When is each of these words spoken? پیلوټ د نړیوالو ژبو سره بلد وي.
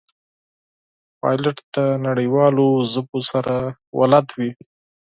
پیلوټ 1.19 1.57
د 1.75 1.77
نړیوالو 2.05 2.67
ژبو 2.93 3.19
سره 3.31 3.55
بلد 3.95 4.27
وي. 4.37 4.51